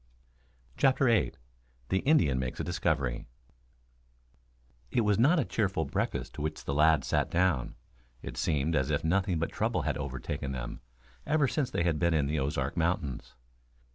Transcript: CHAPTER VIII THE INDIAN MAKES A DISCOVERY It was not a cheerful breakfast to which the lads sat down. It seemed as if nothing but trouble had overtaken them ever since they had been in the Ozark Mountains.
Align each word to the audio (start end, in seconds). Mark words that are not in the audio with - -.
CHAPTER 0.77 1.05
VIII 1.05 1.33
THE 1.89 1.99
INDIAN 1.99 2.39
MAKES 2.39 2.61
A 2.61 2.63
DISCOVERY 2.63 3.27
It 4.89 5.01
was 5.01 5.19
not 5.19 5.37
a 5.39 5.45
cheerful 5.45 5.85
breakfast 5.85 6.33
to 6.33 6.41
which 6.41 6.65
the 6.65 6.73
lads 6.73 7.05
sat 7.05 7.29
down. 7.29 7.75
It 8.23 8.35
seemed 8.35 8.75
as 8.75 8.89
if 8.89 9.03
nothing 9.03 9.37
but 9.37 9.51
trouble 9.51 9.83
had 9.83 9.99
overtaken 9.99 10.53
them 10.53 10.81
ever 11.27 11.47
since 11.47 11.69
they 11.69 11.83
had 11.83 11.99
been 11.99 12.15
in 12.15 12.25
the 12.25 12.39
Ozark 12.39 12.75
Mountains. 12.75 13.35